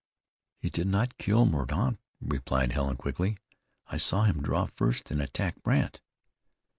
[0.57, 3.37] "He did not kill Mordaunt," replied Helen quickly.
[3.85, 6.01] "I saw him draw first and attack Brandt."